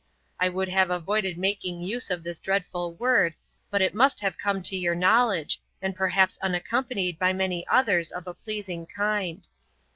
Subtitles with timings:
[0.39, 3.35] I would have avoided making use of this dreadful word,
[3.69, 8.25] but it must have come to your knowledge, and perhaps unaccompanied by many others of
[8.25, 9.47] a pleasing kind.